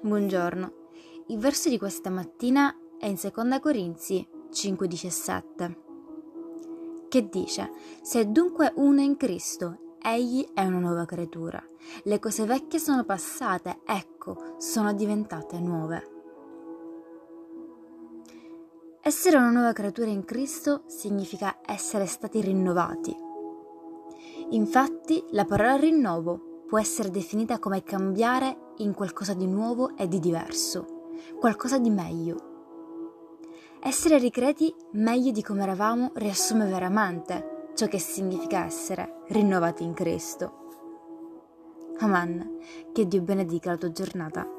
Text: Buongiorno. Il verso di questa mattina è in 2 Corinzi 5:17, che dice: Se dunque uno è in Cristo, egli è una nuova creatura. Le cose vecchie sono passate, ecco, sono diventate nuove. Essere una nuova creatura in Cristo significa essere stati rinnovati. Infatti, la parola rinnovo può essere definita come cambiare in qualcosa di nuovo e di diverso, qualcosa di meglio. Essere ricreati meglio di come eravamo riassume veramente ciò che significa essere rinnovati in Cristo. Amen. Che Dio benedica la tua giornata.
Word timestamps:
Buongiorno. 0.00 0.72
Il 1.26 1.38
verso 1.38 1.68
di 1.68 1.76
questa 1.76 2.08
mattina 2.08 2.72
è 3.00 3.06
in 3.06 3.18
2 3.20 3.58
Corinzi 3.58 4.24
5:17, 4.48 5.76
che 7.08 7.28
dice: 7.28 7.72
Se 8.02 8.30
dunque 8.30 8.72
uno 8.76 9.00
è 9.00 9.02
in 9.02 9.16
Cristo, 9.16 9.96
egli 10.00 10.46
è 10.54 10.64
una 10.64 10.78
nuova 10.78 11.04
creatura. 11.04 11.60
Le 12.04 12.20
cose 12.20 12.44
vecchie 12.44 12.78
sono 12.78 13.02
passate, 13.04 13.80
ecco, 13.84 14.54
sono 14.58 14.92
diventate 14.92 15.58
nuove. 15.58 16.10
Essere 19.00 19.36
una 19.36 19.50
nuova 19.50 19.72
creatura 19.72 20.10
in 20.10 20.24
Cristo 20.24 20.84
significa 20.86 21.58
essere 21.66 22.06
stati 22.06 22.40
rinnovati. 22.40 23.16
Infatti, 24.50 25.24
la 25.30 25.44
parola 25.44 25.74
rinnovo 25.74 26.47
può 26.68 26.78
essere 26.78 27.10
definita 27.10 27.58
come 27.58 27.82
cambiare 27.82 28.74
in 28.76 28.92
qualcosa 28.92 29.32
di 29.32 29.46
nuovo 29.46 29.96
e 29.96 30.06
di 30.06 30.20
diverso, 30.20 31.12
qualcosa 31.40 31.78
di 31.78 31.88
meglio. 31.88 32.36
Essere 33.80 34.18
ricreati 34.18 34.74
meglio 34.92 35.30
di 35.30 35.42
come 35.42 35.62
eravamo 35.62 36.12
riassume 36.14 36.66
veramente 36.66 37.70
ciò 37.74 37.86
che 37.86 37.98
significa 37.98 38.64
essere 38.64 39.22
rinnovati 39.28 39.82
in 39.82 39.94
Cristo. 39.94 40.66
Amen. 42.00 42.58
Che 42.92 43.06
Dio 43.06 43.22
benedica 43.22 43.70
la 43.70 43.76
tua 43.76 43.90
giornata. 43.90 44.57